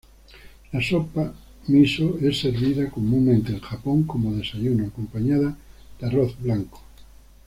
La 0.73 0.81
sopa 0.81 1.31
miso 1.67 2.17
es 2.23 2.39
servida 2.39 2.89
comúnmente 2.89 3.51
en 3.51 3.59
Japón 3.59 4.01
como 4.07 4.33
desayuno, 4.33 4.87
acompañada 4.87 5.55
de 5.99 6.07
arroz 6.07 6.33
blanco. 6.39 6.81